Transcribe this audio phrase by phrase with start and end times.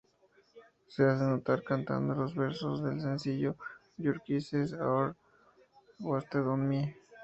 [0.87, 3.55] Se hace notar cantando los versos del sencillo
[3.99, 5.13] "Your Kisses Are
[5.99, 6.97] Wasted On Me".